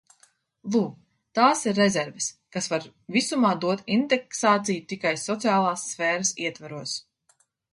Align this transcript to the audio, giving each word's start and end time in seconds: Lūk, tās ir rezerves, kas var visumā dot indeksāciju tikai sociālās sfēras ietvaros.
Lūk, 0.75 0.93
tās 1.39 1.59
ir 1.71 1.75
rezerves, 1.79 2.29
kas 2.57 2.69
var 2.73 2.87
visumā 3.17 3.51
dot 3.67 3.83
indeksāciju 3.97 4.87
tikai 4.95 5.13
sociālās 5.27 5.85
sfēras 5.93 6.33
ietvaros. 6.49 6.97